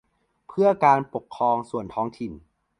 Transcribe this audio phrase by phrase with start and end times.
[0.47, 2.31] เพื่อการปกครองส่วนท้องถิ่น